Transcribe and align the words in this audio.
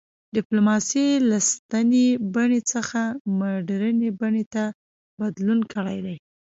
ډیپلوماسي 0.35 1.07
له 1.29 1.37
سنتي 1.49 2.07
بڼې 2.33 2.59
څخه 2.71 3.01
مډرنې 3.37 4.09
بڼې 4.21 4.43
ته 4.53 4.63
بدلون 5.19 5.59
کړی 5.73 5.97
دی 6.05 6.15